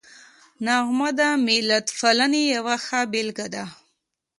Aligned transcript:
نغمه 0.65 1.09
د 1.19 1.21
ملتپالنې 1.47 2.43
یوه 2.55 2.75
ښه 2.85 2.99
بېلګه 3.11 3.47
ده 3.53 3.65